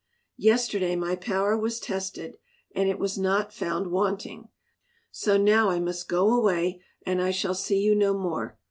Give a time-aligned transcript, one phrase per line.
[0.39, 2.39] Yesterday my power was tested
[2.73, 4.49] and it was not found wanting,
[5.11, 8.57] so now I must go away and I shall see you no more.